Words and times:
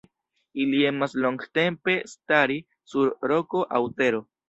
Ili 0.63 0.79
emas 0.91 1.13
longtempe 1.27 1.97
stari 2.17 2.61
sur 2.95 3.15
roko 3.35 3.67
aŭ 3.81 3.87
tero. 4.03 4.29